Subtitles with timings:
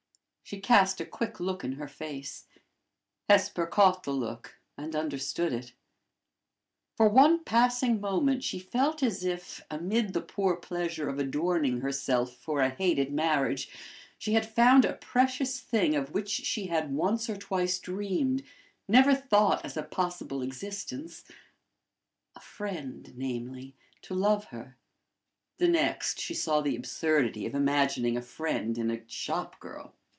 [0.43, 2.45] She cast a quick look in her face.
[3.29, 5.71] Hesper caught the look, and understood it.
[6.97, 12.33] For one passing moment she felt as if, amid the poor pleasure of adorning herself
[12.35, 13.69] for a hated marriage,
[14.17, 18.43] she had found a precious thing of which she had once or twice dreamed,
[18.89, 21.23] never thought as a possible existence
[22.35, 24.75] a friend, namely, to love her:
[25.59, 29.95] the next, she saw the absurdity of imagining a friend in a shop girl.